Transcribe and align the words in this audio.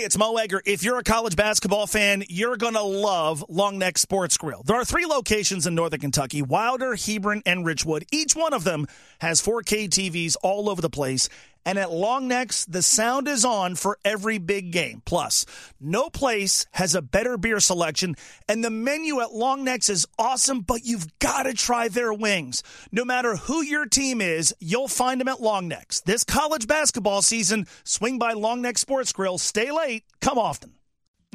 Hey, 0.00 0.06
it's 0.06 0.16
Mo 0.16 0.34
Egger. 0.38 0.62
If 0.64 0.82
you're 0.82 0.96
a 0.96 1.02
college 1.02 1.36
basketball 1.36 1.86
fan, 1.86 2.24
you're 2.30 2.56
going 2.56 2.72
to 2.72 2.80
love 2.80 3.44
Long 3.50 3.76
Neck 3.78 3.98
Sports 3.98 4.38
Grill. 4.38 4.62
There 4.64 4.76
are 4.76 4.84
three 4.86 5.04
locations 5.04 5.66
in 5.66 5.74
Northern 5.74 6.00
Kentucky 6.00 6.40
Wilder, 6.40 6.96
Hebron, 6.96 7.42
and 7.44 7.66
Richwood. 7.66 8.04
Each 8.10 8.34
one 8.34 8.54
of 8.54 8.64
them 8.64 8.86
has 9.18 9.42
4K 9.42 9.90
TVs 9.90 10.38
all 10.42 10.70
over 10.70 10.80
the 10.80 10.88
place. 10.88 11.28
And 11.66 11.78
at 11.78 11.88
Longnecks, 11.88 12.66
the 12.68 12.82
sound 12.82 13.28
is 13.28 13.44
on 13.44 13.74
for 13.74 13.98
every 14.04 14.38
big 14.38 14.72
game. 14.72 15.02
Plus, 15.04 15.44
no 15.78 16.08
place 16.08 16.66
has 16.72 16.94
a 16.94 17.02
better 17.02 17.36
beer 17.36 17.60
selection, 17.60 18.14
and 18.48 18.64
the 18.64 18.70
menu 18.70 19.20
at 19.20 19.30
Longnecks 19.30 19.90
is 19.90 20.06
awesome, 20.18 20.60
but 20.60 20.84
you've 20.84 21.18
got 21.18 21.42
to 21.42 21.52
try 21.52 21.88
their 21.88 22.12
wings. 22.14 22.62
No 22.90 23.04
matter 23.04 23.36
who 23.36 23.62
your 23.62 23.86
team 23.86 24.20
is, 24.20 24.54
you'll 24.58 24.88
find 24.88 25.20
them 25.20 25.28
at 25.28 25.38
Longnecks. 25.38 26.02
This 26.02 26.24
college 26.24 26.66
basketball 26.66 27.20
season, 27.20 27.66
swing 27.84 28.18
by 28.18 28.32
Long 28.32 28.62
Neck 28.62 28.78
Sports 28.78 29.12
Grill. 29.12 29.36
Stay 29.36 29.70
late, 29.70 30.04
come 30.20 30.38
often. 30.38 30.72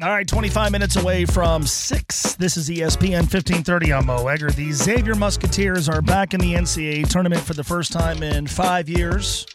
All 0.02 0.10
right, 0.10 0.28
25 0.28 0.72
minutes 0.72 0.96
away 0.96 1.24
from 1.24 1.66
6. 1.66 2.34
This 2.34 2.58
is 2.58 2.68
ESPN 2.68 3.20
1530 3.20 3.92
on 3.92 4.04
Mo 4.06 4.26
Egger. 4.26 4.50
The 4.50 4.70
Xavier 4.70 5.14
Musketeers 5.14 5.88
are 5.88 6.02
back 6.02 6.34
in 6.34 6.40
the 6.40 6.52
NCAA 6.52 7.08
tournament 7.08 7.40
for 7.40 7.54
the 7.54 7.64
first 7.64 7.92
time 7.92 8.22
in 8.22 8.46
five 8.46 8.90
years 8.90 9.46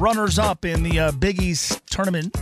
runners 0.00 0.38
up 0.38 0.64
in 0.64 0.82
the 0.82 0.98
uh, 0.98 1.12
Big 1.12 1.42
East 1.42 1.82
tournament, 1.86 2.34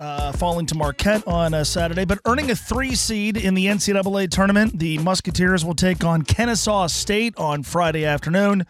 uh, 0.00 0.32
falling 0.32 0.64
to 0.66 0.74
Marquette 0.74 1.26
on 1.28 1.52
a 1.52 1.64
Saturday, 1.64 2.06
but 2.06 2.18
earning 2.24 2.50
a 2.50 2.56
three 2.56 2.94
seed 2.94 3.36
in 3.36 3.52
the 3.52 3.66
NCAA 3.66 4.30
tournament. 4.30 4.78
The 4.78 4.96
Musketeers 4.98 5.64
will 5.64 5.74
take 5.74 6.02
on 6.02 6.22
Kennesaw 6.22 6.86
State 6.86 7.36
on 7.36 7.62
Friday 7.62 8.06
afternoon. 8.06 8.64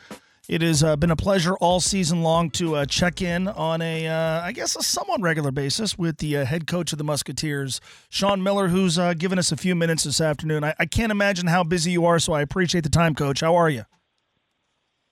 It 0.48 0.62
has 0.62 0.82
uh, 0.82 0.96
been 0.96 1.10
a 1.10 1.16
pleasure 1.16 1.54
all 1.58 1.78
season 1.78 2.22
long 2.22 2.50
to 2.52 2.76
uh, 2.76 2.86
check 2.86 3.22
in 3.22 3.46
on 3.46 3.82
a, 3.82 4.08
uh, 4.08 4.40
I 4.42 4.52
guess, 4.52 4.74
a 4.74 4.82
somewhat 4.82 5.20
regular 5.20 5.52
basis 5.52 5.96
with 5.96 6.16
the 6.16 6.38
uh, 6.38 6.44
head 6.44 6.66
coach 6.66 6.90
of 6.90 6.98
the 6.98 7.04
Musketeers, 7.04 7.80
Sean 8.08 8.42
Miller, 8.42 8.68
who's 8.68 8.98
uh, 8.98 9.14
given 9.14 9.38
us 9.38 9.52
a 9.52 9.56
few 9.56 9.74
minutes 9.74 10.04
this 10.04 10.20
afternoon. 10.20 10.64
I-, 10.64 10.74
I 10.78 10.86
can't 10.86 11.12
imagine 11.12 11.46
how 11.46 11.62
busy 11.62 11.92
you 11.92 12.06
are, 12.06 12.18
so 12.18 12.32
I 12.32 12.40
appreciate 12.40 12.82
the 12.82 12.90
time, 12.90 13.14
Coach. 13.14 13.42
How 13.42 13.54
are 13.54 13.70
you? 13.70 13.84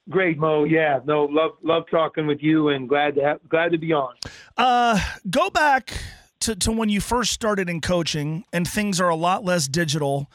Great, 0.08 0.38
Mo. 0.38 0.64
Yeah, 0.64 1.00
no, 1.04 1.24
love 1.24 1.52
love 1.62 1.84
talking 1.90 2.26
with 2.26 2.40
you, 2.40 2.68
and 2.68 2.88
glad 2.88 3.16
to 3.16 3.22
have, 3.22 3.48
glad 3.48 3.72
to 3.72 3.78
be 3.78 3.92
on. 3.92 4.14
Uh, 4.56 5.00
go 5.28 5.50
back 5.50 6.00
to 6.40 6.54
to 6.56 6.70
when 6.70 6.88
you 6.88 7.00
first 7.00 7.32
started 7.32 7.68
in 7.68 7.80
coaching, 7.80 8.44
and 8.52 8.68
things 8.68 9.00
are 9.00 9.08
a 9.08 9.16
lot 9.16 9.44
less 9.44 9.66
digital, 9.66 10.30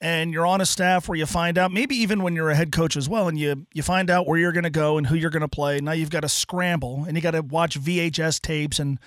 and 0.00 0.32
you're 0.32 0.46
on 0.46 0.60
a 0.60 0.66
staff 0.66 1.08
where 1.08 1.18
you 1.18 1.26
find 1.26 1.58
out 1.58 1.72
maybe 1.72 1.96
even 1.96 2.22
when 2.22 2.36
you're 2.36 2.50
a 2.50 2.54
head 2.54 2.70
coach 2.70 2.96
as 2.96 3.08
well, 3.08 3.26
and 3.26 3.36
you 3.36 3.66
you 3.72 3.82
find 3.82 4.10
out 4.10 4.28
where 4.28 4.38
you're 4.38 4.52
going 4.52 4.64
to 4.64 4.70
go 4.70 4.96
and 4.96 5.08
who 5.08 5.16
you're 5.16 5.30
going 5.30 5.40
to 5.40 5.48
play. 5.48 5.80
Now 5.80 5.92
you've 5.92 6.10
got 6.10 6.20
to 6.20 6.28
scramble, 6.28 7.04
and 7.04 7.16
you 7.16 7.20
got 7.22 7.32
to 7.32 7.42
watch 7.42 7.78
VHS 7.80 8.40
tapes 8.40 8.78
and. 8.78 8.98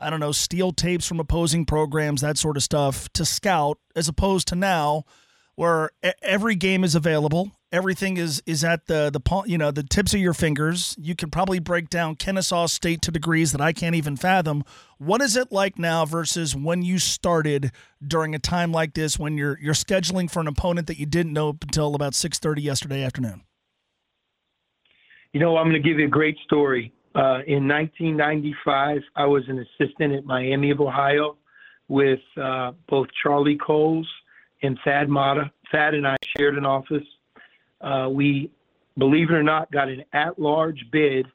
I 0.00 0.10
don't 0.10 0.20
know, 0.20 0.30
steal 0.30 0.70
tapes 0.70 1.08
from 1.08 1.18
opposing 1.18 1.66
programs, 1.66 2.20
that 2.20 2.38
sort 2.38 2.56
of 2.56 2.62
stuff 2.62 3.12
to 3.14 3.24
scout, 3.24 3.80
as 3.96 4.06
opposed 4.06 4.46
to 4.46 4.54
now 4.54 5.02
where 5.58 5.90
every 6.22 6.54
game 6.54 6.84
is 6.84 6.94
available 6.94 7.50
everything 7.72 8.16
is 8.16 8.42
is 8.46 8.64
at 8.64 8.86
the 8.86 9.10
the 9.10 9.42
you 9.46 9.58
know 9.58 9.70
the 9.70 9.82
tips 9.82 10.14
of 10.14 10.20
your 10.20 10.34
fingers. 10.34 10.96
You 10.98 11.14
can 11.14 11.30
probably 11.30 11.58
break 11.58 11.88
down 11.90 12.16
Kennesaw 12.16 12.66
State 12.66 13.02
to 13.02 13.10
degrees 13.10 13.52
that 13.52 13.60
I 13.60 13.72
can't 13.72 13.94
even 13.94 14.16
fathom. 14.16 14.64
What 14.98 15.20
is 15.20 15.36
it 15.36 15.52
like 15.52 15.78
now 15.78 16.04
versus 16.04 16.56
when 16.56 16.82
you 16.82 16.98
started 16.98 17.72
during 18.06 18.34
a 18.34 18.38
time 18.38 18.72
like 18.72 18.94
this 18.94 19.18
when 19.18 19.36
you're 19.36 19.58
you're 19.60 19.74
scheduling 19.74 20.30
for 20.30 20.40
an 20.40 20.46
opponent 20.46 20.86
that 20.86 20.98
you 20.98 21.06
didn't 21.06 21.32
know 21.32 21.50
until 21.50 21.94
about 21.94 22.14
six 22.14 22.38
thirty 22.38 22.62
yesterday 22.62 23.02
afternoon? 23.02 23.42
You 25.32 25.40
know, 25.40 25.56
I'm 25.56 25.68
going 25.68 25.80
to 25.80 25.86
give 25.88 25.98
you 25.98 26.06
a 26.06 26.10
great 26.10 26.38
story. 26.44 26.92
Uh, 27.14 27.42
in 27.46 27.66
1995, 27.68 29.00
I 29.16 29.26
was 29.26 29.42
an 29.48 29.58
assistant 29.58 30.14
at 30.14 30.24
Miami 30.24 30.70
of 30.70 30.80
Ohio 30.80 31.36
with 31.88 32.20
uh, 32.40 32.72
both 32.88 33.08
Charlie 33.22 33.58
Coles 33.58 34.08
and 34.62 34.78
Thad 34.84 35.08
Matta. 35.08 35.50
Thad 35.72 35.94
and 35.94 36.06
I 36.06 36.16
shared 36.36 36.56
an 36.56 36.66
office 36.66 37.04
uh, 37.80 38.08
we, 38.10 38.50
believe 38.96 39.30
it 39.30 39.34
or 39.34 39.42
not, 39.42 39.70
got 39.70 39.88
an 39.88 40.04
at-large 40.12 40.86
bid 40.90 41.26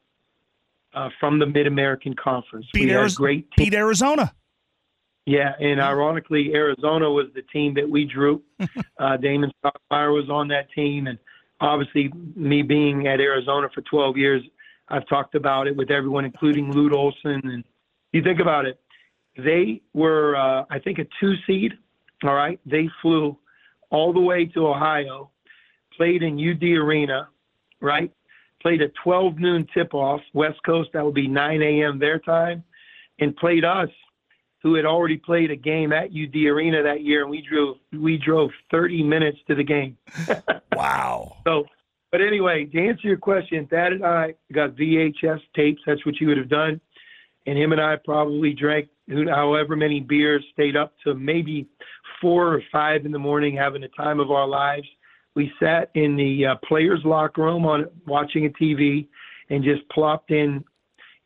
uh, 0.94 1.08
from 1.18 1.38
the 1.38 1.46
Mid 1.46 1.66
American 1.66 2.14
Conference. 2.14 2.66
Beat, 2.72 2.90
Ariz- 2.90 3.16
great 3.16 3.50
team. 3.52 3.66
beat 3.66 3.74
Arizona. 3.74 4.32
Yeah, 5.26 5.52
and 5.58 5.80
ironically, 5.80 6.52
Arizona 6.54 7.10
was 7.10 7.26
the 7.34 7.42
team 7.42 7.74
that 7.74 7.88
we 7.88 8.04
drew. 8.04 8.42
uh, 8.98 9.16
Damon 9.16 9.50
Stoudemire 9.64 10.12
was 10.12 10.28
on 10.28 10.48
that 10.48 10.70
team, 10.72 11.06
and 11.06 11.18
obviously, 11.60 12.12
me 12.36 12.62
being 12.62 13.06
at 13.06 13.20
Arizona 13.20 13.68
for 13.74 13.80
12 13.82 14.18
years, 14.18 14.42
I've 14.88 15.08
talked 15.08 15.34
about 15.34 15.66
it 15.66 15.74
with 15.74 15.90
everyone, 15.90 16.26
including 16.26 16.70
Lute 16.72 16.92
Olson. 16.92 17.40
And 17.42 17.64
you 18.12 18.22
think 18.22 18.38
about 18.38 18.66
it, 18.66 18.78
they 19.38 19.80
were, 19.94 20.36
uh, 20.36 20.66
I 20.68 20.78
think, 20.78 20.98
a 20.98 21.06
two 21.18 21.34
seed. 21.46 21.72
All 22.24 22.34
right, 22.34 22.58
they 22.66 22.88
flew 23.02 23.36
all 23.90 24.12
the 24.12 24.20
way 24.20 24.46
to 24.46 24.66
Ohio 24.66 25.30
played 25.96 26.22
in 26.22 26.38
UD 26.38 26.62
Arena, 26.62 27.28
right? 27.80 28.12
Played 28.62 28.82
a 28.82 28.88
12 29.02 29.38
noon 29.38 29.66
tip 29.74 29.94
off, 29.94 30.20
West 30.32 30.58
Coast, 30.64 30.90
that 30.92 31.04
would 31.04 31.14
be 31.14 31.28
9 31.28 31.62
a.m. 31.62 31.98
their 31.98 32.18
time, 32.18 32.64
and 33.20 33.36
played 33.36 33.64
us, 33.64 33.90
who 34.62 34.74
had 34.74 34.86
already 34.86 35.18
played 35.18 35.50
a 35.50 35.56
game 35.56 35.92
at 35.92 36.06
UD 36.06 36.34
Arena 36.46 36.82
that 36.82 37.02
year, 37.02 37.22
and 37.22 37.30
we 37.30 37.42
drove 37.42 37.76
we 37.92 38.16
drove 38.16 38.50
30 38.70 39.02
minutes 39.02 39.38
to 39.46 39.54
the 39.54 39.62
game. 39.62 39.96
wow. 40.72 41.36
So, 41.46 41.64
but 42.10 42.22
anyway, 42.22 42.64
to 42.64 42.88
answer 42.88 43.06
your 43.06 43.18
question, 43.18 43.66
Thad 43.66 43.92
and 43.92 44.06
I 44.06 44.34
got 44.52 44.70
VHS 44.70 45.40
tapes. 45.54 45.82
That's 45.86 46.04
what 46.06 46.18
you 46.18 46.28
would 46.28 46.38
have 46.38 46.48
done, 46.48 46.80
and 47.46 47.58
him 47.58 47.72
and 47.72 47.80
I 47.80 47.96
probably 47.96 48.54
drank 48.54 48.88
however 49.28 49.76
many 49.76 50.00
beers, 50.00 50.44
stayed 50.52 50.76
up 50.76 50.94
to 51.04 51.14
maybe 51.14 51.66
four 52.24 52.54
or 52.54 52.62
five 52.72 53.04
in 53.04 53.12
the 53.12 53.18
morning, 53.18 53.54
having 53.54 53.82
the 53.82 53.88
time 53.88 54.18
of 54.18 54.30
our 54.30 54.48
lives 54.48 54.86
we 55.34 55.52
sat 55.60 55.90
in 55.94 56.16
the 56.16 56.46
uh, 56.46 56.54
players' 56.66 57.00
locker 57.04 57.42
room 57.42 57.66
on 57.66 57.84
watching 58.06 58.46
a 58.46 58.48
TV 58.48 59.06
and 59.50 59.62
just 59.62 59.86
plopped 59.90 60.30
in, 60.30 60.64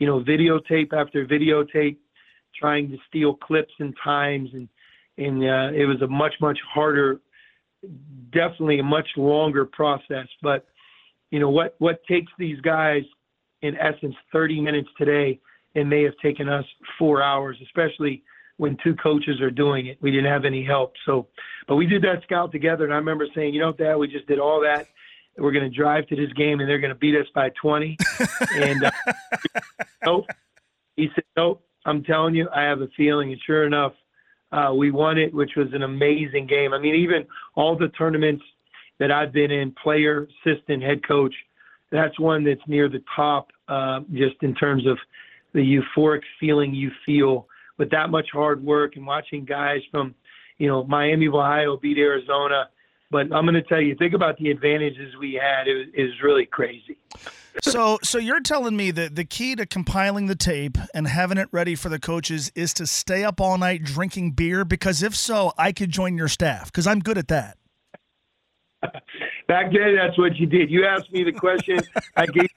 you 0.01 0.09
know, 0.09 0.21
videotape 0.25 0.93
after 0.93 1.25
videotape, 1.25 1.99
trying 2.59 2.91
to 2.91 2.97
steal 3.09 3.35
clips 3.35 3.73
and 3.79 3.95
times, 4.03 4.51
and 4.55 4.69
and 5.19 5.45
uh, 5.45 5.71
it 5.73 5.87
was 5.87 6.03
a 6.03 6.09
much 6.09 6.35
much 6.41 6.59
harder, 6.69 7.21
definitely 8.33 8.81
a 8.81 8.83
much 8.83 9.09
longer 9.17 9.65
process. 9.67 10.27
But 10.43 10.67
you 11.31 11.39
know 11.39 11.51
what 11.51 11.77
what 11.79 12.01
takes 12.09 12.33
these 12.41 12.61
guys 12.63 13.03
in 13.63 13.77
essence 13.77 14.17
30 14.33 14.61
minutes 14.63 14.89
today, 14.99 15.39
it 15.75 15.85
may 15.85 16.03
have 16.03 16.17
taken 16.23 16.49
us 16.49 16.65
four 16.99 17.23
hours, 17.23 17.57
especially 17.63 18.25
when 18.59 18.77
two 18.83 18.95
coaches 18.97 19.41
are 19.41 19.51
doing 19.51 19.87
it. 19.87 19.99
We 20.03 20.11
didn't 20.11 20.31
have 20.31 20.45
any 20.45 20.65
help. 20.65 20.93
So, 21.07 21.29
but 21.67 21.77
we 21.77 21.87
did 21.87 22.03
that 22.03 22.23
scout 22.25 22.53
together. 22.53 22.85
And 22.85 22.93
I 22.93 22.97
remember 22.97 23.27
saying, 23.35 23.55
you 23.55 23.61
know, 23.61 23.73
Thad, 23.73 23.97
we 23.97 24.09
just 24.09 24.27
did 24.27 24.39
all 24.39 24.61
that. 24.61 24.89
We're 25.39 25.53
going 25.53 25.71
to 25.71 25.77
drive 25.77 26.07
to 26.09 26.17
this 26.17 26.33
game 26.33 26.59
and 26.61 26.69
they're 26.69 26.81
going 26.81 26.93
to 26.93 26.99
beat 26.99 27.17
us 27.17 27.27
by 27.35 27.51
20. 27.61 27.97
and 28.57 28.85
uh, 28.85 28.91
nope. 30.05 30.27
He 30.97 31.09
said, 31.15 31.25
nope. 31.37 31.65
I'm 31.87 32.03
telling 32.03 32.35
you, 32.35 32.49
I 32.55 32.63
have 32.63 32.81
a 32.81 32.89
feeling. 32.97 33.31
And 33.31 33.41
sure 33.47 33.65
enough, 33.65 33.93
uh, 34.51 34.73
we 34.77 34.91
won 34.91 35.19
it, 35.19 35.33
which 35.33 35.53
was 35.57 35.69
an 35.73 35.85
amazing 35.85 36.49
game. 36.49 36.75
I 36.75 36.79
mean, 36.79 36.97
even 36.97 37.27
all 37.55 37.79
the 37.79 37.89
tournaments 37.91 38.43
that 38.99 39.13
I've 39.13 39.33
been 39.33 39.53
in, 39.53 39.73
player, 39.81 40.27
assistant, 40.45 40.83
head 40.83 41.07
coach, 41.07 41.35
that's 41.93 42.19
one 42.19 42.43
that's 42.43 42.61
near 42.67 42.89
the 42.89 43.03
top, 43.15 43.49
uh, 43.69 44.01
just 44.13 44.37
in 44.43 44.55
terms 44.57 44.87
of 44.87 44.99
the 45.55 45.61
euphoric 45.61 46.23
feeling 46.41 46.75
you 46.75 46.91
feel 47.07 47.47
with 47.79 47.91
that 47.91 48.11
much 48.11 48.29
hard 48.33 48.63
work 48.63 48.97
and 48.97 49.07
watching 49.07 49.45
guys 49.45 49.81
from, 49.91 50.15
you 50.59 50.67
know, 50.67 50.85
Miami 50.85 51.27
of 51.27 51.35
Ohio 51.35 51.77
beat 51.77 51.99
Arizona. 51.99 52.69
But 53.11 53.33
I'm 53.33 53.47
going 53.47 53.55
to 53.55 53.63
tell 53.63 53.81
you, 53.81 53.95
think 53.95 54.13
about 54.13 54.37
the 54.37 54.51
advantages 54.51 55.15
we 55.19 55.33
had. 55.35 55.67
It 55.67 55.97
was, 55.97 56.23
really 56.23 56.45
crazy. 56.45 56.99
so, 57.63 57.99
so 58.03 58.19
you're 58.19 58.41
telling 58.41 58.77
me 58.77 58.91
that 58.91 59.17
the 59.17 59.25
key 59.25 59.57
to 59.57 59.65
compiling 59.65 60.27
the 60.27 60.37
tape 60.37 60.77
and 60.93 61.09
having 61.09 61.39
it 61.39 61.49
ready 61.51 61.75
for 61.75 61.89
the 61.89 61.99
coaches 61.99 62.53
is 62.55 62.75
to 62.75 62.87
stay 62.87 63.25
up 63.25 63.41
all 63.41 63.57
night 63.57 63.83
drinking 63.83 64.33
beer? 64.33 64.65
Because 64.67 65.03
if 65.03 65.17
so, 65.17 65.53
I 65.57 65.73
could 65.73 65.91
join 65.91 66.19
your 66.19 66.29
staff 66.29 66.67
because 66.67 66.87
I'm 66.87 67.01
good 67.01 67.17
at 67.17 67.29
that. 67.29 67.57
Back 69.49 69.73
then, 69.73 69.97
that's 69.97 70.19
what 70.19 70.37
you 70.37 70.47
did. 70.47 70.71
You 70.71 70.85
asked 70.85 71.11
me 71.11 71.25
the 71.25 71.33
question. 71.33 71.81
I 72.17 72.27
gave. 72.27 72.49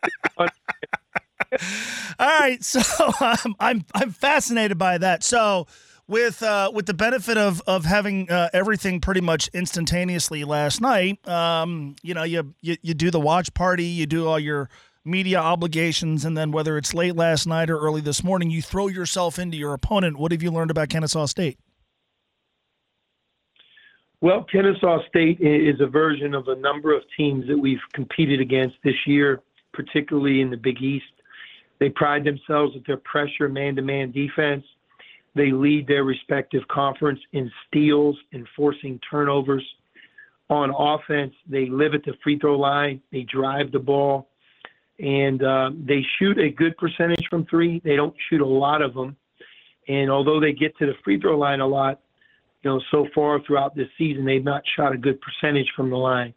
All 2.19 2.39
right, 2.39 2.63
so 2.63 2.80
um, 3.21 3.56
I'm 3.59 3.86
I'm 3.94 4.12
fascinated 4.12 4.77
by 4.77 4.98
that. 4.98 5.24
So 5.24 5.68
with 6.07 6.44
uh, 6.44 6.71
with 6.74 6.86
the 6.86 6.94
benefit 6.94 7.38
of 7.38 7.62
of 7.68 7.86
having 7.86 8.30
uh, 8.30 8.50
everything 8.53 9.01
pretty 9.01 9.21
much 9.21 9.50
instantaneously 9.53 10.44
last 10.44 10.81
night, 10.81 11.25
um, 11.27 11.95
you 12.01 12.13
know, 12.13 12.24
you, 12.24 12.53
you 12.62 12.77
you 12.81 12.94
do 12.94 13.12
the 13.12 13.19
watch 13.19 13.53
party, 13.53 13.86
you 13.86 14.06
do 14.06 14.27
all 14.27 14.39
your 14.39 14.69
media 15.03 15.39
obligations, 15.39 16.25
and 16.25 16.38
then 16.38 16.51
whether 16.51 16.77
it's 16.77 16.94
late 16.94 17.15
last 17.15 17.48
night 17.48 17.69
or 17.69 17.80
early 17.80 18.01
this 18.01 18.24
morning, 18.24 18.51
you 18.51 18.62
throw 18.62 18.88
yourself 18.88 19.39
into 19.39 19.57
your 19.57 19.74
opponent. 19.74 20.18
What 20.18 20.31
have 20.31 20.44
you 20.44 20.51
learned 20.51 20.71
about 20.71 20.89
Kennesaw 20.89 21.25
State? 21.25 21.57
Well, 24.21 24.44
Kennesaw 24.44 25.00
State 25.07 25.39
is 25.42 25.81
a 25.81 25.88
version 25.88 26.36
of 26.36 26.47
a 26.47 26.56
number 26.56 26.95
of 26.95 27.01
teams 27.18 27.47
that 27.47 27.57
we've 27.57 27.80
competed 27.94 28.39
against 28.39 28.75
this 28.83 29.07
year, 29.07 29.42
particularly 29.74 30.42
in 30.42 30.51
the 30.51 30.57
Big 30.57 30.80
East. 30.81 31.06
They 31.81 31.89
pride 31.89 32.24
themselves 32.24 32.75
with 32.75 32.86
their 32.86 32.98
pressure 32.98 33.50
man 33.50 33.75
to 33.75 33.81
man 33.81 34.12
defense. 34.12 34.63
They 35.33 35.51
lead 35.51 35.88
their 35.88 36.04
respective 36.04 36.62
conference 36.68 37.19
in 37.33 37.51
steals 37.68 38.16
and 38.33 38.48
forcing 38.56 39.00
turnovers. 39.10 39.66
On 40.51 40.69
offense, 40.78 41.33
they 41.50 41.66
live 41.66 41.95
at 41.95 42.04
the 42.04 42.13
free 42.24 42.38
throw 42.38 42.56
line. 42.60 43.01
They 43.12 43.24
drive 43.24 43.72
the 43.72 43.80
ball, 43.80 44.30
and 45.00 45.42
uh, 45.42 45.72
they 45.88 46.06
shoot 46.19 46.38
a 46.38 46.51
good 46.51 46.78
percentage 46.78 47.25
from 47.31 47.48
three. 47.48 47.81
They 47.83 47.95
don't 47.95 48.13
shoot 48.30 48.42
a 48.42 48.45
lot 48.45 48.83
of 48.83 48.94
them, 48.94 49.18
and 49.88 50.12
although 50.12 50.39
they 50.39 50.54
get 50.54 50.78
to 50.78 50.86
the 50.86 50.94
free 51.04 51.19
throw 51.19 51.36
line 51.36 51.62
a 51.62 51.68
lot, 51.68 52.00
you 52.62 52.69
know, 52.69 52.80
so 52.92 53.07
far 53.16 53.42
throughout 53.42 53.75
this 53.75 53.88
season, 53.98 54.24
they've 54.24 54.44
not 54.44 54.62
shot 54.75 54.94
a 54.94 54.98
good 54.98 55.19
percentage 55.19 55.72
from 55.75 55.89
the 55.89 55.98
line. 55.98 56.36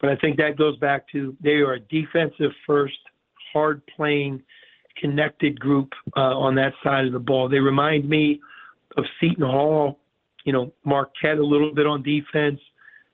But 0.00 0.08
I 0.08 0.16
think 0.16 0.38
that 0.38 0.56
goes 0.56 0.78
back 0.78 1.06
to 1.12 1.36
they 1.42 1.56
are 1.56 1.74
a 1.74 1.80
defensive 1.80 2.52
first, 2.66 2.96
hard 3.52 3.82
playing, 3.94 4.42
connected 5.00 5.58
group 5.58 5.90
uh, 6.16 6.38
on 6.38 6.54
that 6.56 6.72
side 6.82 7.06
of 7.06 7.12
the 7.12 7.18
ball. 7.18 7.48
They 7.48 7.58
remind 7.58 8.08
me 8.08 8.40
of 8.96 9.04
Seton 9.20 9.44
Hall, 9.44 9.98
you 10.44 10.52
know, 10.52 10.72
Marquette 10.84 11.38
a 11.38 11.44
little 11.44 11.74
bit 11.74 11.86
on 11.86 12.02
defense, 12.02 12.60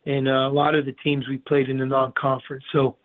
and 0.07 0.29
uh, 0.29 0.49
a 0.49 0.53
lot 0.53 0.75
of 0.75 0.87
the 0.87 0.93
teams 1.05 1.27
we 1.29 1.39
played 1.39 1.69
in 1.69 1.79
the 1.79 1.87
non-conference. 1.87 2.65
So, 2.73 2.97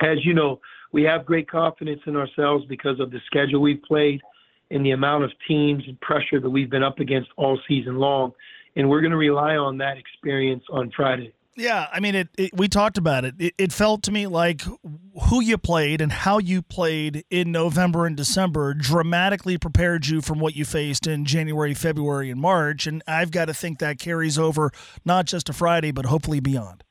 as 0.00 0.18
you 0.24 0.34
know, 0.34 0.60
we 0.92 1.02
have 1.04 1.26
great 1.26 1.48
confidence 1.50 2.00
in 2.06 2.16
ourselves 2.16 2.64
because 2.68 3.00
of 3.00 3.10
the 3.10 3.20
schedule 3.26 3.60
we've 3.60 3.82
played 3.82 4.20
and 4.70 4.84
the 4.84 4.90
amount 4.90 5.24
of 5.24 5.30
teams 5.46 5.82
and 5.86 6.00
pressure 6.00 6.40
that 6.40 6.50
we've 6.50 6.70
been 6.70 6.82
up 6.82 6.98
against 6.98 7.30
all 7.36 7.58
season 7.68 7.96
long, 7.96 8.32
and 8.74 8.88
we're 8.88 9.00
going 9.00 9.12
to 9.12 9.16
rely 9.16 9.56
on 9.56 9.78
that 9.78 9.96
experience 9.96 10.64
on 10.70 10.90
Friday. 10.94 11.32
Yeah, 11.56 11.86
I 11.90 12.00
mean, 12.00 12.14
it, 12.14 12.28
it, 12.36 12.50
we 12.54 12.68
talked 12.68 12.98
about 12.98 13.24
it. 13.24 13.34
it. 13.38 13.54
it. 13.56 13.72
felt 13.72 14.02
to 14.04 14.12
me 14.12 14.26
like 14.26 14.62
who 15.28 15.40
you 15.40 15.56
played 15.56 16.02
and 16.02 16.12
how 16.12 16.36
you 16.38 16.60
played 16.60 17.24
in 17.30 17.50
November 17.50 18.04
and 18.04 18.14
December 18.14 18.74
dramatically 18.74 19.56
prepared 19.56 20.06
you 20.06 20.20
from 20.20 20.38
what 20.38 20.54
you 20.54 20.66
faced 20.66 21.06
in 21.06 21.24
January, 21.24 21.72
February, 21.72 22.30
and 22.30 22.40
March. 22.40 22.86
And 22.86 23.02
I've 23.08 23.30
got 23.30 23.46
to 23.46 23.54
think 23.54 23.78
that 23.78 23.98
carries 23.98 24.38
over 24.38 24.70
not 25.04 25.24
just 25.24 25.46
to 25.46 25.54
Friday, 25.54 25.92
but 25.92 26.04
hopefully 26.04 26.40
beyond. 26.40 26.84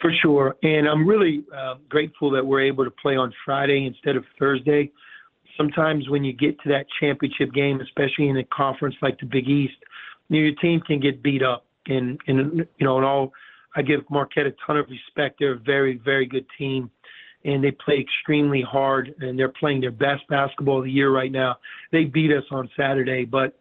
For 0.00 0.12
sure. 0.20 0.56
And 0.64 0.88
I'm 0.88 1.06
really 1.06 1.44
uh, 1.56 1.76
grateful 1.88 2.28
that 2.32 2.44
we're 2.44 2.62
able 2.62 2.84
to 2.84 2.90
play 2.90 3.14
on 3.14 3.32
Friday 3.44 3.86
instead 3.86 4.16
of 4.16 4.24
Thursday. 4.36 4.90
Sometimes 5.56 6.08
when 6.08 6.24
you 6.24 6.32
get 6.32 6.60
to 6.62 6.68
that 6.70 6.86
championship 6.98 7.52
game, 7.52 7.80
especially 7.80 8.28
in 8.28 8.36
a 8.36 8.44
conference 8.44 8.96
like 9.00 9.20
the 9.20 9.26
Big 9.26 9.48
East, 9.48 9.76
your 10.28 10.54
team 10.56 10.80
can 10.80 10.98
get 10.98 11.22
beat 11.22 11.42
up 11.42 11.66
and 11.86 12.18
and 12.26 12.66
you 12.78 12.86
know, 12.86 12.96
and 12.96 13.06
all 13.06 13.32
I 13.76 13.82
give 13.82 14.00
Marquette 14.10 14.46
a 14.46 14.54
ton 14.66 14.76
of 14.76 14.86
respect. 14.88 15.36
They're 15.38 15.54
a 15.54 15.58
very 15.58 15.96
very 16.04 16.26
good 16.26 16.46
team, 16.58 16.90
and 17.44 17.62
they 17.62 17.70
play 17.70 17.98
extremely 17.98 18.62
hard, 18.62 19.14
and 19.20 19.38
they're 19.38 19.48
playing 19.48 19.80
their 19.80 19.90
best 19.90 20.22
basketball 20.28 20.78
of 20.78 20.84
the 20.84 20.90
year 20.90 21.10
right 21.10 21.32
now. 21.32 21.56
They 21.90 22.04
beat 22.04 22.32
us 22.32 22.44
on 22.50 22.68
Saturday, 22.76 23.24
but 23.24 23.58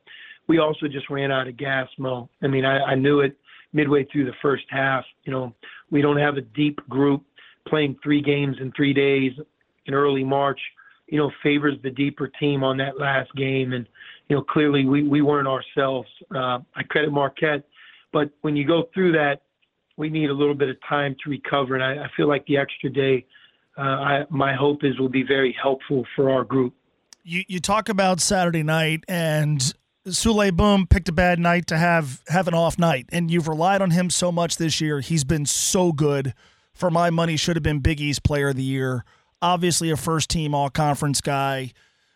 we 0.47 0.59
also 0.59 0.87
just 0.87 1.09
ran 1.09 1.31
out 1.31 1.47
of 1.47 1.57
gas, 1.57 1.87
Mo. 1.97 2.29
I 2.43 2.47
mean, 2.47 2.65
I, 2.65 2.79
I 2.79 2.95
knew 2.95 3.21
it 3.21 3.37
midway 3.73 4.05
through 4.11 4.25
the 4.25 4.33
first 4.41 4.65
half. 4.69 5.05
You 5.23 5.31
know, 5.31 5.53
we 5.89 6.01
don't 6.01 6.17
have 6.17 6.37
a 6.37 6.41
deep 6.41 6.77
group 6.89 7.23
playing 7.67 7.97
three 8.03 8.21
games 8.21 8.57
in 8.59 8.71
three 8.73 8.93
days 8.93 9.31
in 9.85 9.93
early 9.93 10.23
March. 10.23 10.59
You 11.07 11.17
know, 11.17 11.31
favors 11.43 11.75
the 11.83 11.89
deeper 11.89 12.29
team 12.39 12.63
on 12.63 12.77
that 12.77 12.97
last 12.97 13.33
game, 13.35 13.73
and 13.73 13.85
you 14.29 14.35
know, 14.37 14.41
clearly 14.41 14.85
we 14.85 15.03
we 15.03 15.21
weren't 15.21 15.47
ourselves. 15.47 16.07
Uh, 16.33 16.59
I 16.75 16.83
credit 16.89 17.11
Marquette 17.11 17.63
but 18.11 18.29
when 18.41 18.55
you 18.55 18.65
go 18.65 18.89
through 18.93 19.13
that, 19.13 19.41
we 19.97 20.09
need 20.09 20.29
a 20.29 20.33
little 20.33 20.55
bit 20.55 20.69
of 20.69 20.77
time 20.87 21.15
to 21.23 21.29
recover, 21.29 21.75
and 21.75 21.83
I, 21.83 22.05
I 22.05 22.07
feel 22.15 22.27
like 22.27 22.45
the 22.45 22.57
extra 22.57 22.89
day, 22.89 23.25
uh, 23.77 23.81
I, 23.81 24.23
my 24.29 24.55
hope 24.55 24.83
is 24.83 24.99
will 24.99 25.09
be 25.09 25.23
very 25.23 25.55
helpful 25.61 26.05
for 26.15 26.29
our 26.29 26.43
group. 26.43 26.73
You 27.23 27.43
you 27.47 27.59
talk 27.59 27.87
about 27.89 28.19
Saturday 28.19 28.63
night 28.63 29.03
and 29.07 29.73
Souley 30.07 30.51
Boum 30.51 30.87
picked 30.87 31.09
a 31.09 31.11
bad 31.11 31.39
night 31.39 31.67
to 31.67 31.77
have 31.77 32.21
have 32.27 32.47
an 32.47 32.53
off 32.53 32.79
night, 32.79 33.07
and 33.11 33.29
you've 33.29 33.47
relied 33.47 33.81
on 33.81 33.91
him 33.91 34.09
so 34.09 34.31
much 34.31 34.57
this 34.57 34.81
year. 34.81 34.99
He's 35.01 35.23
been 35.23 35.45
so 35.45 35.91
good. 35.91 36.33
For 36.73 36.89
my 36.89 37.09
money, 37.09 37.35
should 37.35 37.57
have 37.57 37.63
been 37.63 37.79
Big 37.79 37.99
East 37.99 38.23
Player 38.23 38.49
of 38.49 38.55
the 38.55 38.63
Year. 38.63 39.03
Obviously, 39.41 39.91
a 39.91 39.97
first 39.97 40.29
team 40.29 40.55
All 40.55 40.69
Conference 40.69 41.21
guy 41.21 41.73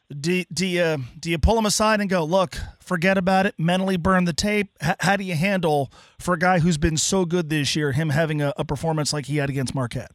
do, 0.09 0.43
do 0.53 0.65
you 0.65 0.97
do 1.19 1.31
you 1.31 1.37
pull 1.37 1.57
him 1.57 1.65
aside 1.65 1.99
and 1.99 2.09
go, 2.09 2.23
look, 2.23 2.57
forget 2.79 3.17
about 3.17 3.45
it, 3.45 3.55
mentally 3.57 3.97
burn 3.97 4.25
the 4.25 4.33
tape? 4.33 4.69
H- 4.81 4.95
how 4.99 5.15
do 5.15 5.23
you 5.23 5.35
handle 5.35 5.91
for 6.19 6.33
a 6.33 6.39
guy 6.39 6.59
who's 6.59 6.77
been 6.77 6.97
so 6.97 7.25
good 7.25 7.49
this 7.49 7.75
year, 7.75 7.91
him 7.91 8.09
having 8.09 8.41
a, 8.41 8.53
a 8.57 8.65
performance 8.65 9.13
like 9.13 9.25
he 9.25 9.37
had 9.37 9.49
against 9.49 9.73
Marquette? 9.73 10.11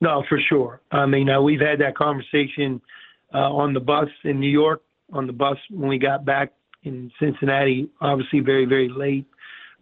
No, 0.00 0.22
for 0.28 0.38
sure. 0.38 0.80
I 0.90 1.06
mean, 1.06 1.30
uh, 1.30 1.40
we've 1.40 1.60
had 1.60 1.78
that 1.80 1.96
conversation 1.96 2.82
uh, 3.32 3.50
on 3.50 3.72
the 3.72 3.80
bus 3.80 4.08
in 4.24 4.38
New 4.38 4.50
York, 4.50 4.82
on 5.12 5.26
the 5.26 5.32
bus 5.32 5.56
when 5.70 5.88
we 5.88 5.98
got 5.98 6.24
back 6.24 6.52
in 6.82 7.10
Cincinnati. 7.18 7.88
Obviously, 8.00 8.40
very 8.40 8.66
very 8.66 8.90
late, 8.90 9.26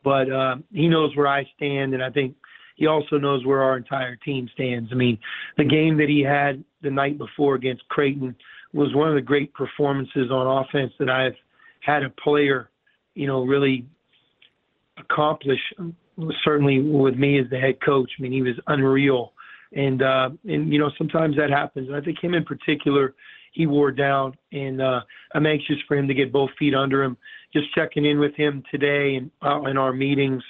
but 0.04 0.30
uh, 0.30 0.56
he 0.72 0.88
knows 0.88 1.16
where 1.16 1.28
I 1.28 1.44
stand, 1.56 1.94
and 1.94 2.02
I 2.02 2.10
think 2.10 2.36
he 2.74 2.86
also 2.86 3.18
knows 3.18 3.46
where 3.46 3.62
our 3.62 3.76
entire 3.76 4.16
team 4.16 4.48
stands. 4.52 4.90
I 4.92 4.96
mean, 4.96 5.18
the 5.56 5.64
game 5.64 5.96
that 5.98 6.08
he 6.08 6.22
had 6.22 6.62
the 6.82 6.90
night 6.90 7.18
before 7.18 7.54
against 7.54 7.88
Creighton 7.88 8.34
was 8.72 8.94
one 8.94 9.08
of 9.08 9.14
the 9.14 9.20
great 9.20 9.54
performances 9.54 10.30
on 10.30 10.64
offense 10.64 10.92
that 10.98 11.08
I've 11.08 11.36
had 11.80 12.02
a 12.02 12.10
player, 12.10 12.70
you 13.14 13.26
know, 13.26 13.44
really 13.44 13.86
accomplish. 14.98 15.60
Certainly 16.44 16.80
with 16.80 17.14
me 17.16 17.38
as 17.40 17.48
the 17.50 17.58
head 17.58 17.80
coach, 17.84 18.10
I 18.18 18.22
mean, 18.22 18.32
he 18.32 18.42
was 18.42 18.54
unreal, 18.66 19.32
and 19.72 20.02
uh, 20.02 20.30
and 20.44 20.72
you 20.72 20.78
know 20.78 20.90
sometimes 20.96 21.36
that 21.36 21.50
happens. 21.50 21.88
And 21.88 21.96
I 21.96 22.00
think 22.00 22.22
him 22.22 22.34
in 22.34 22.44
particular, 22.44 23.14
he 23.52 23.66
wore 23.66 23.90
down, 23.90 24.36
and 24.52 24.80
uh, 24.80 25.00
I'm 25.34 25.46
anxious 25.46 25.76
for 25.88 25.96
him 25.96 26.06
to 26.06 26.14
get 26.14 26.32
both 26.32 26.50
feet 26.56 26.74
under 26.74 27.02
him. 27.02 27.16
Just 27.52 27.72
checking 27.74 28.04
in 28.04 28.20
with 28.20 28.34
him 28.36 28.62
today 28.70 29.16
and 29.16 29.30
uh, 29.42 29.62
in 29.62 29.76
our 29.76 29.92
meetings 29.92 30.42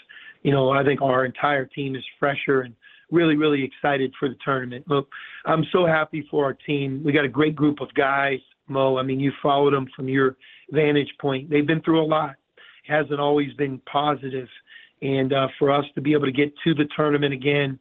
you 0.44 0.52
know, 0.52 0.70
I 0.70 0.85
think 0.85 1.02
our 1.02 1.25
entire 1.25 1.64
team 1.64 1.96
is 1.96 2.05
fresher 2.20 2.61
and 2.61 2.75
really, 3.11 3.35
really 3.35 3.64
excited 3.64 4.12
for 4.20 4.29
the 4.29 4.37
tournament. 4.44 4.85
Look, 4.87 5.08
I'm 5.46 5.64
so 5.73 5.87
happy 5.87 6.26
for 6.31 6.44
our 6.44 6.52
team. 6.52 7.02
We 7.02 7.12
got 7.12 7.25
a 7.25 7.29
great 7.29 7.56
group 7.56 7.81
of 7.81 7.93
guys, 7.94 8.41
Mo. 8.69 8.99
I 8.99 9.02
mean, 9.02 9.19
you 9.19 9.32
followed 9.43 9.73
them 9.73 9.88
from 9.96 10.08
your 10.08 10.37
vantage 10.70 11.12
point. 11.20 11.50
They've 11.50 11.67
been 11.67 11.81
through 11.81 12.02
a 12.02 12.06
lot. 12.06 12.37
It 12.87 12.93
hasn't 12.93 13.20
always 13.20 13.52
been 13.55 13.81
positive. 13.91 14.49
And 15.00 15.32
uh, 15.32 15.49
for 15.58 15.70
us 15.70 15.87
to 15.94 16.00
be 16.00 16.12
able 16.12 16.26
to 16.26 16.32
get 16.32 16.52
to 16.64 16.75
the 16.75 16.88
tournament 16.94 17.32
again 17.32 17.79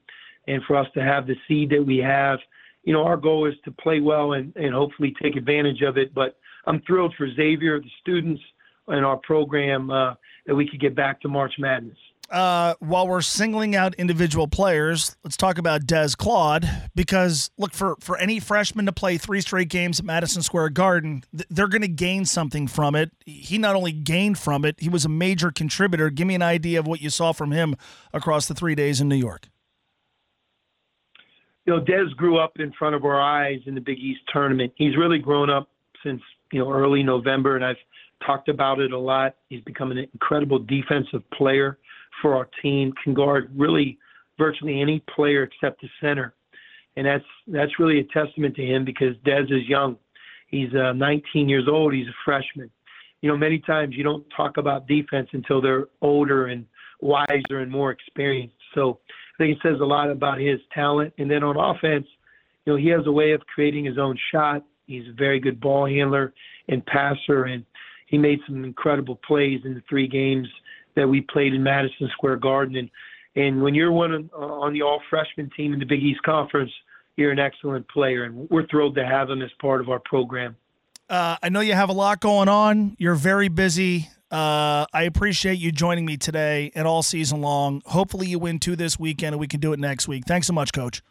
and 0.47 0.63
for 0.63 0.77
us 0.77 0.87
to 0.93 1.03
have 1.03 1.27
the 1.27 1.35
seed 1.47 1.69
that 1.71 1.85
we 1.85 1.97
have, 1.97 2.39
you 2.83 2.93
know, 2.93 3.03
our 3.03 3.17
goal 3.17 3.45
is 3.45 3.55
to 3.65 3.71
play 3.71 3.99
well 3.99 4.33
and, 4.33 4.55
and 4.55 4.73
hopefully 4.73 5.13
take 5.21 5.35
advantage 5.35 5.81
of 5.81 5.97
it. 5.97 6.13
But 6.13 6.37
I'm 6.65 6.81
thrilled 6.81 7.13
for 7.17 7.29
Xavier, 7.29 7.79
the 7.79 7.91
students, 8.01 8.41
and 8.87 9.05
our 9.05 9.17
program 9.17 9.89
uh, 9.89 10.15
that 10.45 10.55
we 10.55 10.67
could 10.67 10.81
get 10.81 10.95
back 10.95 11.21
to 11.21 11.29
March 11.29 11.53
Madness 11.59 11.97
uh, 12.33 12.73
while 12.79 13.07
we're 13.07 13.21
singling 13.21 13.75
out 13.75 13.93
individual 13.95 14.47
players, 14.47 15.15
let's 15.23 15.37
talk 15.37 15.59
about 15.59 15.85
Des 15.85 16.09
Claude 16.17 16.67
because 16.95 17.51
look 17.59 17.73
for 17.73 17.95
for 17.99 18.17
any 18.17 18.39
freshman 18.39 18.87
to 18.87 18.91
play 18.91 19.19
three 19.19 19.39
straight 19.39 19.69
games 19.69 19.99
at 19.99 20.05
Madison 20.05 20.41
Square 20.41 20.69
Garden, 20.69 21.23
they're 21.31 21.67
going 21.67 21.83
to 21.83 21.87
gain 21.87 22.25
something 22.25 22.67
from 22.67 22.95
it. 22.95 23.11
He 23.27 23.59
not 23.59 23.75
only 23.75 23.91
gained 23.91 24.39
from 24.39 24.65
it, 24.65 24.79
he 24.79 24.89
was 24.89 25.05
a 25.05 25.09
major 25.09 25.51
contributor. 25.51 26.09
Give 26.09 26.25
me 26.25 26.33
an 26.33 26.41
idea 26.41 26.79
of 26.79 26.87
what 26.87 27.01
you 27.01 27.11
saw 27.11 27.33
from 27.33 27.51
him 27.51 27.75
across 28.13 28.47
the 28.47 28.55
three 28.55 28.73
days 28.73 28.99
in 28.99 29.07
New 29.07 29.15
York. 29.15 29.49
You 31.65 31.73
know, 31.73 31.79
Des 31.79 32.15
grew 32.17 32.39
up 32.39 32.53
in 32.57 32.73
front 32.73 32.95
of 32.95 33.05
our 33.05 33.21
eyes 33.21 33.59
in 33.67 33.75
the 33.75 33.81
Big 33.81 33.99
East 33.99 34.21
tournament. 34.33 34.73
He's 34.75 34.97
really 34.97 35.19
grown 35.19 35.51
up 35.51 35.69
since 36.03 36.21
you 36.51 36.59
know 36.59 36.71
early 36.71 37.03
November, 37.03 37.55
and 37.55 37.63
I've 37.63 37.77
talked 38.25 38.49
about 38.49 38.79
it 38.79 38.91
a 38.91 38.97
lot. 38.97 39.35
He's 39.49 39.61
become 39.61 39.91
an 39.91 39.99
incredible 39.99 40.57
defensive 40.57 41.21
player 41.29 41.77
for 42.21 42.35
our 42.35 42.49
team, 42.61 42.93
can 43.03 43.13
guard 43.13 43.51
really 43.55 43.97
virtually 44.37 44.81
any 44.81 45.03
player 45.15 45.43
except 45.43 45.81
the 45.81 45.89
center. 46.01 46.33
And 46.95 47.07
that's 47.07 47.25
that's 47.47 47.79
really 47.79 47.99
a 47.99 48.03
testament 48.05 48.55
to 48.55 48.63
him 48.63 48.85
because 48.85 49.15
Des 49.25 49.43
is 49.49 49.67
young. 49.67 49.97
He's 50.47 50.73
uh, 50.75 50.93
19 50.93 51.49
years 51.49 51.67
old. 51.67 51.93
He's 51.93 52.07
a 52.07 52.15
freshman. 52.23 52.69
You 53.21 53.29
know, 53.29 53.37
many 53.37 53.59
times 53.59 53.95
you 53.95 54.03
don't 54.03 54.25
talk 54.35 54.57
about 54.57 54.87
defense 54.87 55.29
until 55.33 55.61
they're 55.61 55.85
older 56.01 56.47
and 56.47 56.65
wiser 57.01 57.59
and 57.59 57.71
more 57.71 57.91
experienced. 57.91 58.55
So 58.75 58.99
I 59.09 59.43
think 59.43 59.57
it 59.57 59.61
says 59.63 59.79
a 59.81 59.85
lot 59.85 60.11
about 60.11 60.39
his 60.39 60.59
talent. 60.73 61.13
And 61.17 61.31
then 61.31 61.43
on 61.43 61.57
offense, 61.57 62.05
you 62.65 62.73
know, 62.73 62.77
he 62.77 62.87
has 62.89 63.05
a 63.07 63.11
way 63.11 63.31
of 63.31 63.41
creating 63.47 63.85
his 63.85 63.97
own 63.97 64.17
shot. 64.31 64.63
He's 64.85 65.07
a 65.09 65.13
very 65.13 65.39
good 65.39 65.59
ball 65.59 65.87
handler 65.87 66.33
and 66.67 66.85
passer, 66.85 67.45
and 67.45 67.65
he 68.07 68.17
made 68.17 68.39
some 68.45 68.63
incredible 68.63 69.19
plays 69.25 69.61
in 69.65 69.73
the 69.73 69.81
three 69.89 70.07
games 70.07 70.47
that 70.95 71.07
we 71.07 71.21
played 71.21 71.53
in 71.53 71.63
Madison 71.63 72.09
Square 72.13 72.37
Garden. 72.37 72.75
And 72.75 72.89
and 73.35 73.63
when 73.63 73.73
you're 73.73 73.91
one 73.91 74.29
uh, 74.33 74.37
on 74.37 74.73
the 74.73 74.83
all 74.83 75.01
freshman 75.09 75.49
team 75.55 75.73
in 75.73 75.79
the 75.79 75.85
Big 75.85 76.03
East 76.03 76.21
Conference, 76.23 76.71
you're 77.15 77.31
an 77.31 77.39
excellent 77.39 77.87
player, 77.89 78.23
and 78.23 78.47
we're 78.49 78.67
thrilled 78.67 78.95
to 78.95 79.05
have 79.05 79.29
him 79.29 79.41
as 79.41 79.49
part 79.59 79.81
of 79.81 79.89
our 79.89 79.99
program. 79.99 80.55
Uh, 81.09 81.37
I 81.41 81.49
know 81.49 81.59
you 81.59 81.73
have 81.73 81.89
a 81.89 81.93
lot 81.93 82.19
going 82.19 82.47
on. 82.47 82.95
You're 82.97 83.15
very 83.15 83.49
busy. 83.49 84.09
Uh, 84.31 84.85
I 84.91 85.03
appreciate 85.03 85.59
you 85.59 85.71
joining 85.71 86.05
me 86.05 86.17
today 86.17 86.71
and 86.73 86.87
all 86.87 87.03
season 87.03 87.41
long. 87.41 87.83
Hopefully, 87.85 88.27
you 88.27 88.39
win 88.39 88.59
two 88.59 88.75
this 88.75 88.97
weekend, 88.97 89.33
and 89.33 89.39
we 89.39 89.47
can 89.47 89.59
do 89.59 89.73
it 89.73 89.79
next 89.79 90.07
week. 90.07 90.23
Thanks 90.25 90.47
so 90.47 90.53
much, 90.53 90.73
Coach. 90.73 91.03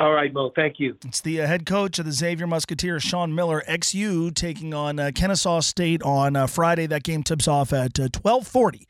All 0.00 0.12
right, 0.12 0.32
Mo. 0.32 0.50
Thank 0.56 0.80
you. 0.80 0.96
It's 1.04 1.20
the 1.20 1.42
uh, 1.42 1.46
head 1.46 1.66
coach 1.66 1.98
of 1.98 2.06
the 2.06 2.12
Xavier 2.12 2.46
Musketeers, 2.46 3.02
Sean 3.02 3.34
Miller, 3.34 3.62
XU, 3.68 4.34
taking 4.34 4.72
on 4.72 4.98
uh, 4.98 5.10
Kennesaw 5.14 5.60
State 5.60 6.02
on 6.02 6.36
uh, 6.36 6.46
Friday. 6.46 6.86
That 6.86 7.02
game 7.02 7.22
tips 7.22 7.46
off 7.46 7.70
at 7.74 8.00
uh, 8.00 8.08
twelve 8.10 8.46
forty. 8.46 8.88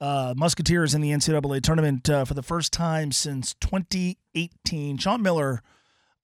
Uh, 0.00 0.34
Musketeers 0.36 0.92
in 0.92 1.02
the 1.02 1.12
NCAA 1.12 1.62
tournament 1.62 2.10
uh, 2.10 2.24
for 2.24 2.34
the 2.34 2.42
first 2.42 2.72
time 2.72 3.12
since 3.12 3.54
2018. 3.60 4.96
Sean 4.96 5.22
Miller 5.22 5.62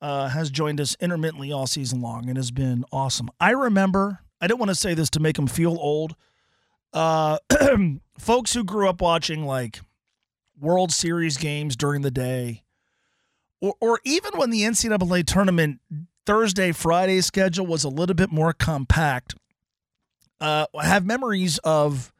has 0.01 0.51
joined 0.51 0.81
us 0.81 0.97
intermittently 0.99 1.53
all 1.53 1.67
season 1.67 2.01
long 2.01 2.29
and 2.29 2.37
has 2.37 2.51
been 2.51 2.85
awesome. 2.91 3.29
I 3.39 3.51
remember. 3.51 4.21
I 4.41 4.49
don't 4.49 4.59
want 4.59 4.71
to 4.71 4.75
say 4.75 4.95
this 4.95 5.11
to 5.11 5.21
make 5.21 5.39
him 5.39 5.47
feel 5.47 5.77
old. 5.79 6.17
folks 8.19 8.55
who 8.55 8.65
grew 8.65 8.89
up 8.89 9.01
watching 9.01 9.45
like 9.45 9.81
World 10.59 10.91
Series 10.91 11.37
games 11.37 11.77
during 11.77 12.01
the 12.01 12.11
day 12.11 12.63
or, 13.61 13.75
or 13.81 14.01
even 14.05 14.33
when 14.37 14.51
the 14.51 14.63
NCAA 14.63 15.27
tournament 15.27 15.81
Thursday, 16.27 16.73
Friday 16.73 17.21
schedule 17.21 17.67
was 17.67 17.85
a 17.85 17.89
little 17.89 18.15
bit 18.15 18.33
more 18.33 18.53
compact, 18.53 19.35
uh, 20.41 20.67
I 20.77 20.87
have 20.87 21.07
memories 21.07 21.59
of 21.59 22.13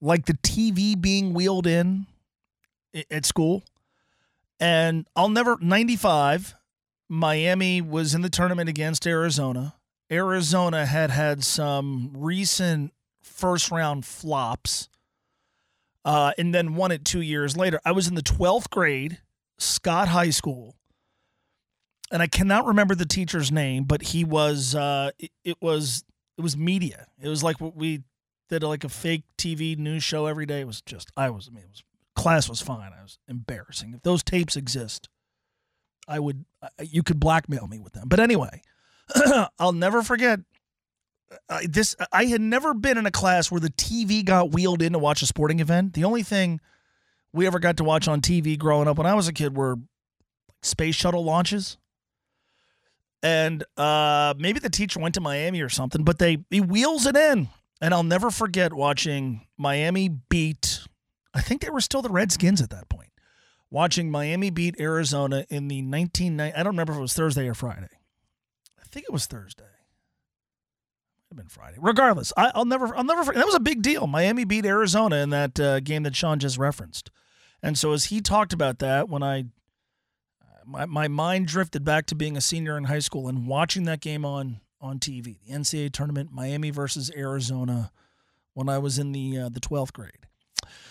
like 0.00 0.26
the 0.26 0.34
TV 0.34 0.98
being 0.98 1.34
wheeled 1.34 1.66
in 1.66 2.06
at 3.10 3.26
school. 3.26 3.62
And 4.58 5.06
I'll 5.16 5.28
never, 5.28 5.56
95, 5.60 6.54
Miami 7.08 7.80
was 7.80 8.14
in 8.14 8.22
the 8.22 8.30
tournament 8.30 8.68
against 8.68 9.06
Arizona. 9.06 9.74
Arizona 10.10 10.86
had 10.86 11.10
had 11.10 11.44
some 11.44 12.12
recent 12.14 12.92
first 13.22 13.70
round 13.70 14.04
flops 14.04 14.88
uh, 16.04 16.32
and 16.38 16.54
then 16.54 16.74
won 16.74 16.92
it 16.92 17.04
two 17.04 17.20
years 17.20 17.56
later. 17.56 17.80
I 17.84 17.92
was 17.92 18.08
in 18.08 18.14
the 18.14 18.22
12th 18.22 18.70
grade 18.70 19.18
Scott 19.60 20.08
High 20.08 20.30
School, 20.30 20.76
and 22.10 22.22
I 22.22 22.26
cannot 22.26 22.66
remember 22.66 22.94
the 22.94 23.06
teacher's 23.06 23.52
name, 23.52 23.84
but 23.84 24.02
he 24.02 24.24
was 24.24 24.74
uh, 24.74 25.10
it, 25.18 25.30
it 25.44 25.56
was 25.60 26.04
it 26.36 26.42
was 26.42 26.56
media. 26.56 27.06
It 27.20 27.28
was 27.28 27.42
like 27.42 27.60
what 27.60 27.76
we 27.76 28.02
did 28.48 28.62
like 28.62 28.84
a 28.84 28.88
fake 28.88 29.22
TV 29.38 29.78
news 29.78 30.02
show 30.02 30.26
every 30.26 30.46
day. 30.46 30.60
It 30.60 30.66
was 30.66 30.80
just 30.80 31.10
I 31.16 31.30
was 31.30 31.48
I 31.48 31.54
mean 31.54 31.64
it 31.64 31.70
was 31.70 31.82
class 32.16 32.48
was 32.48 32.60
fine. 32.60 32.92
I 32.98 33.02
was 33.02 33.18
embarrassing. 33.28 33.92
If 33.94 34.02
those 34.02 34.22
tapes 34.22 34.56
exist, 34.56 35.08
I 36.08 36.18
would 36.18 36.44
you 36.82 37.02
could 37.02 37.20
blackmail 37.20 37.66
me 37.66 37.78
with 37.78 37.92
them. 37.92 38.08
But 38.08 38.18
anyway, 38.18 38.62
I'll 39.58 39.72
never 39.72 40.02
forget 40.02 40.40
uh, 41.48 41.60
this. 41.68 41.94
I 42.12 42.24
had 42.24 42.40
never 42.40 42.74
been 42.74 42.98
in 42.98 43.06
a 43.06 43.10
class 43.10 43.50
where 43.50 43.60
the 43.60 43.70
TV 43.70 44.24
got 44.24 44.52
wheeled 44.52 44.82
in 44.82 44.94
to 44.94 44.98
watch 44.98 45.22
a 45.22 45.26
sporting 45.26 45.60
event. 45.60 45.92
The 45.92 46.04
only 46.04 46.22
thing 46.22 46.60
we 47.32 47.46
ever 47.46 47.58
got 47.58 47.76
to 47.78 47.84
watch 47.84 48.08
on 48.08 48.20
TV 48.20 48.58
growing 48.58 48.88
up 48.88 48.98
when 48.98 49.06
I 49.06 49.14
was 49.14 49.28
a 49.28 49.32
kid 49.32 49.56
were 49.56 49.76
space 50.62 50.94
shuttle 50.94 51.24
launches. 51.24 51.76
And 53.22 53.64
uh, 53.76 54.34
maybe 54.38 54.60
the 54.60 54.70
teacher 54.70 54.98
went 54.98 55.14
to 55.16 55.20
Miami 55.20 55.60
or 55.60 55.68
something, 55.68 56.04
but 56.04 56.18
they 56.18 56.38
he 56.50 56.60
wheels 56.60 57.06
it 57.06 57.16
in. 57.16 57.48
And 57.80 57.94
I'll 57.94 58.02
never 58.02 58.30
forget 58.30 58.72
watching 58.72 59.46
Miami 59.56 60.08
beat, 60.08 60.80
I 61.32 61.40
think 61.40 61.62
they 61.62 61.70
were 61.70 61.80
still 61.80 62.02
the 62.02 62.10
Redskins 62.10 62.60
at 62.60 62.70
that 62.70 62.88
point, 62.90 63.10
watching 63.70 64.10
Miami 64.10 64.50
beat 64.50 64.78
Arizona 64.78 65.46
in 65.48 65.68
the 65.68 65.82
1990, 65.82 66.54
I 66.54 66.58
don't 66.58 66.72
remember 66.72 66.92
if 66.92 66.98
it 66.98 67.02
was 67.02 67.14
Thursday 67.14 67.48
or 67.48 67.54
Friday. 67.54 67.88
I 68.78 68.84
think 68.90 69.06
it 69.08 69.12
was 69.12 69.26
Thursday. 69.26 69.64
Have 71.30 71.36
been 71.36 71.46
Friday. 71.46 71.76
Regardless, 71.80 72.32
I, 72.36 72.50
will 72.56 72.64
never, 72.64 72.92
I'll 72.96 73.04
never. 73.04 73.32
That 73.32 73.46
was 73.46 73.54
a 73.54 73.60
big 73.60 73.82
deal. 73.82 74.08
Miami 74.08 74.44
beat 74.44 74.66
Arizona 74.66 75.16
in 75.16 75.30
that 75.30 75.60
uh, 75.60 75.78
game 75.78 76.02
that 76.02 76.16
Sean 76.16 76.40
just 76.40 76.58
referenced. 76.58 77.12
And 77.62 77.78
so 77.78 77.92
as 77.92 78.06
he 78.06 78.20
talked 78.20 78.52
about 78.52 78.80
that, 78.80 79.08
when 79.08 79.22
I 79.22 79.44
my, 80.66 80.86
my 80.86 81.06
mind 81.06 81.46
drifted 81.46 81.84
back 81.84 82.06
to 82.06 82.16
being 82.16 82.36
a 82.36 82.40
senior 82.40 82.76
in 82.76 82.84
high 82.84 82.98
school 82.98 83.28
and 83.28 83.46
watching 83.46 83.84
that 83.84 84.00
game 84.00 84.24
on 84.24 84.60
on 84.80 84.98
TV, 84.98 85.38
the 85.46 85.52
NCAA 85.52 85.92
tournament, 85.92 86.30
Miami 86.32 86.70
versus 86.70 87.12
Arizona, 87.16 87.92
when 88.54 88.68
I 88.68 88.78
was 88.78 88.98
in 88.98 89.12
the 89.12 89.38
uh, 89.38 89.48
the 89.50 89.60
twelfth 89.60 89.92
grade. 89.92 90.26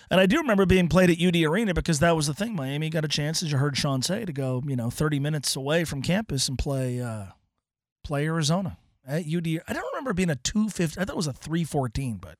And 0.09 0.21
I 0.21 0.25
do 0.25 0.37
remember 0.37 0.65
being 0.65 0.87
played 0.87 1.09
at 1.09 1.21
UD 1.21 1.35
Arena 1.43 1.73
because 1.73 1.99
that 1.99 2.15
was 2.15 2.27
the 2.27 2.33
thing. 2.33 2.55
Miami 2.55 2.89
got 2.89 3.03
a 3.03 3.09
chance, 3.09 3.43
as 3.43 3.51
you 3.51 3.57
heard 3.57 3.75
Sean 3.75 4.01
say, 4.01 4.23
to 4.23 4.31
go 4.31 4.63
you 4.65 4.77
know 4.77 4.89
thirty 4.89 5.19
minutes 5.19 5.57
away 5.57 5.83
from 5.83 6.01
campus 6.01 6.47
and 6.47 6.57
play 6.57 7.01
uh, 7.01 7.25
play 8.05 8.25
Arizona 8.25 8.77
at 9.07 9.23
UD. 9.25 9.47
I 9.67 9.73
don't 9.73 9.93
remember 9.93 10.13
being 10.13 10.29
a 10.29 10.35
two 10.35 10.69
fifty. 10.69 10.99
I 10.99 11.05
thought 11.05 11.13
it 11.13 11.17
was 11.17 11.27
a 11.27 11.33
three 11.33 11.63
fourteen, 11.63 12.17
but 12.17 12.37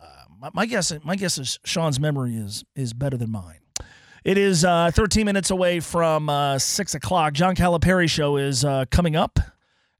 uh, 0.00 0.24
my, 0.38 0.50
my, 0.52 0.66
guess 0.66 0.92
my 1.04 1.16
guess 1.16 1.38
is 1.38 1.58
Sean's 1.64 2.00
memory 2.00 2.36
is 2.36 2.64
is 2.74 2.92
better 2.92 3.16
than 3.16 3.30
mine. 3.30 3.60
It 4.22 4.36
is 4.36 4.66
uh, 4.66 4.90
13 4.92 5.24
minutes 5.24 5.50
away 5.50 5.80
from 5.80 6.28
uh, 6.28 6.58
6 6.58 6.94
o'clock. 6.94 7.32
John 7.32 7.56
Calipari 7.56 8.08
Show 8.08 8.36
is 8.36 8.66
uh, 8.66 8.84
coming 8.90 9.16
up 9.16 9.38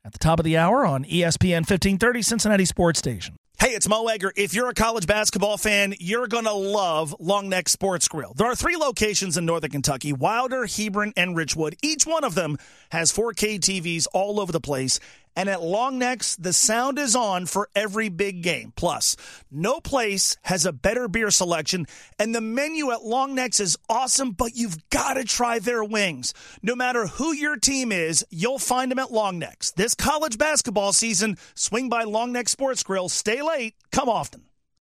at 0.04 0.12
the 0.12 0.18
top 0.18 0.38
of 0.38 0.44
the 0.44 0.58
hour 0.58 0.84
on 0.84 1.04
ESPN 1.04 1.60
1530 1.60 2.20
Cincinnati 2.20 2.66
Sports 2.66 2.98
Station. 2.98 3.36
Hey, 3.58 3.72
it's 3.72 3.86
Mo 3.86 4.06
Egger. 4.06 4.32
If 4.36 4.54
you're 4.54 4.70
a 4.70 4.74
college 4.74 5.06
basketball 5.06 5.58
fan, 5.58 5.94
you're 6.00 6.26
going 6.28 6.44
to 6.44 6.52
love 6.52 7.14
Long 7.20 7.50
Neck 7.50 7.68
Sports 7.68 8.08
Grill. 8.08 8.32
There 8.34 8.46
are 8.46 8.54
three 8.54 8.76
locations 8.76 9.36
in 9.36 9.44
Northern 9.44 9.70
Kentucky 9.70 10.14
Wilder, 10.14 10.64
Hebron, 10.64 11.12
and 11.14 11.36
Richwood. 11.36 11.74
Each 11.82 12.06
one 12.06 12.24
of 12.24 12.34
them 12.34 12.56
has 12.90 13.12
4K 13.12 13.60
TVs 13.60 14.06
all 14.14 14.40
over 14.40 14.50
the 14.50 14.60
place 14.60 14.98
and 15.36 15.48
at 15.48 15.60
Longnecks, 15.60 16.36
the 16.38 16.52
sound 16.52 16.98
is 16.98 17.16
on 17.16 17.46
for 17.46 17.68
every 17.74 18.08
big 18.08 18.42
game. 18.42 18.72
Plus, 18.76 19.16
no 19.50 19.80
place 19.80 20.36
has 20.42 20.66
a 20.66 20.72
better 20.72 21.08
beer 21.08 21.30
selection, 21.30 21.86
and 22.18 22.34
the 22.34 22.40
menu 22.40 22.90
at 22.90 23.00
Longnecks 23.00 23.60
is 23.60 23.78
awesome, 23.88 24.32
but 24.32 24.56
you've 24.56 24.88
got 24.90 25.14
to 25.14 25.24
try 25.24 25.58
their 25.58 25.84
wings. 25.84 26.34
No 26.62 26.74
matter 26.74 27.06
who 27.06 27.32
your 27.32 27.56
team 27.56 27.92
is, 27.92 28.24
you'll 28.30 28.58
find 28.58 28.90
them 28.90 28.98
at 28.98 29.08
Longnecks. 29.08 29.74
This 29.74 29.94
college 29.94 30.38
basketball 30.38 30.92
season, 30.92 31.36
swing 31.54 31.88
by 31.88 32.04
Longnecks 32.04 32.50
Sports 32.50 32.82
Grill. 32.82 33.08
Stay 33.08 33.42
late, 33.42 33.74
come 33.92 34.08
often. 34.08 34.49